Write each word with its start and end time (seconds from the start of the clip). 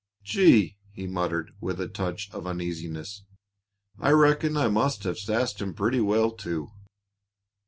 "Gee!" 0.23 0.79
he 0.89 1.05
muttered, 1.05 1.51
with 1.61 1.79
a 1.79 1.87
touch 1.87 2.31
of 2.33 2.47
uneasiness; 2.47 3.23
"I 3.99 4.09
reckon 4.09 4.57
I 4.57 4.67
must 4.67 5.03
have 5.03 5.19
sassed 5.19 5.61
him 5.61 5.75
pretty 5.75 5.99
well, 5.99 6.31
too!" 6.31 6.69